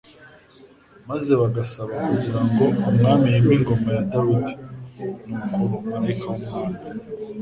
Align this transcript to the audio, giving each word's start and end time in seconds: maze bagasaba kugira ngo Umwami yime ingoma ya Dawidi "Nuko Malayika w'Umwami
maze 1.09 1.31
bagasaba 1.41 1.93
kugira 2.07 2.41
ngo 2.47 2.65
Umwami 2.89 3.25
yime 3.33 3.53
ingoma 3.57 3.89
ya 3.97 4.03
Dawidi 4.11 4.53
"Nuko 5.55 5.61
Malayika 5.91 6.25
w'Umwami 6.33 6.79